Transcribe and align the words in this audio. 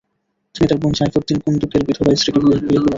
তিনি 0.55 0.65
তার 0.69 0.79
বোন 0.81 0.93
সাইফুদ্দিন 0.99 1.37
কুন্দুকের 1.43 1.81
বিধবা 1.87 2.11
স্ত্রীকে 2.15 2.39
বিয়ে 2.41 2.57
করেন। 2.57 2.83